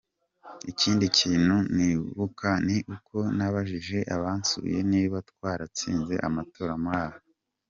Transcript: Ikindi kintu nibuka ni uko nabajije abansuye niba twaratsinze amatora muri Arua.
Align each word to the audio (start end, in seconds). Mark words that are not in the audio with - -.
Ikindi 0.71 1.05
kintu 1.17 1.55
nibuka 1.75 2.49
ni 2.67 2.77
uko 2.95 3.17
nabajije 3.37 3.99
abansuye 4.15 4.77
niba 4.91 5.17
twaratsinze 5.29 6.13
amatora 6.27 6.73
muri 6.83 6.97
Arua. 7.05 7.21